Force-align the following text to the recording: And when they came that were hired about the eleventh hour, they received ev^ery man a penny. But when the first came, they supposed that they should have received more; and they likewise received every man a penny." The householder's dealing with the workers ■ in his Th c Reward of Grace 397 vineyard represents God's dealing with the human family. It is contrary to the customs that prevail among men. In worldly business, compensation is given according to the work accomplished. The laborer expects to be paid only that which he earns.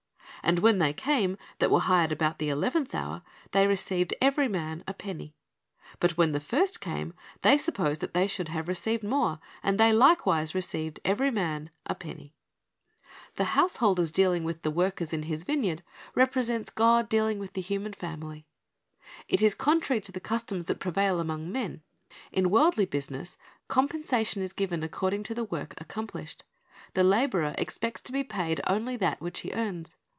And 0.43 0.57
when 0.57 0.79
they 0.79 0.91
came 0.91 1.37
that 1.59 1.69
were 1.69 1.81
hired 1.81 2.11
about 2.11 2.39
the 2.39 2.49
eleventh 2.49 2.95
hour, 2.95 3.21
they 3.51 3.67
received 3.67 4.15
ev^ery 4.19 4.49
man 4.49 4.83
a 4.87 4.93
penny. 4.93 5.35
But 5.99 6.17
when 6.17 6.31
the 6.31 6.39
first 6.39 6.81
came, 6.81 7.13
they 7.43 7.59
supposed 7.59 8.01
that 8.01 8.15
they 8.15 8.25
should 8.25 8.47
have 8.49 8.67
received 8.67 9.03
more; 9.03 9.39
and 9.61 9.79
they 9.79 9.93
likewise 9.93 10.55
received 10.55 10.99
every 11.05 11.29
man 11.29 11.69
a 11.85 11.93
penny." 11.93 12.33
The 13.35 13.53
householder's 13.55 14.11
dealing 14.11 14.43
with 14.43 14.63
the 14.63 14.71
workers 14.71 15.11
■ 15.11 15.13
in 15.13 15.21
his 15.23 15.43
Th 15.43 15.45
c 15.55 15.61
Reward 15.61 15.71
of 16.17 16.31
Grace 16.33 16.45
397 16.47 16.71
vineyard 16.71 16.71
represents 16.71 16.71
God's 16.71 17.09
dealing 17.09 17.37
with 17.37 17.53
the 17.53 17.61
human 17.61 17.93
family. 17.93 18.47
It 19.29 19.43
is 19.43 19.53
contrary 19.53 20.01
to 20.01 20.11
the 20.11 20.19
customs 20.19 20.63
that 20.65 20.79
prevail 20.79 21.19
among 21.19 21.51
men. 21.51 21.83
In 22.31 22.49
worldly 22.49 22.85
business, 22.87 23.37
compensation 23.67 24.41
is 24.41 24.53
given 24.53 24.81
according 24.81 25.21
to 25.21 25.35
the 25.35 25.43
work 25.45 25.75
accomplished. 25.79 26.45
The 26.95 27.03
laborer 27.03 27.53
expects 27.59 28.01
to 28.01 28.11
be 28.11 28.23
paid 28.23 28.59
only 28.65 28.97
that 28.97 29.21
which 29.21 29.41
he 29.41 29.51
earns. 29.53 29.97